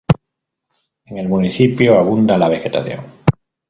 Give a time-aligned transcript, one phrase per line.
[1.05, 3.01] En el municipio abunda la vegetación.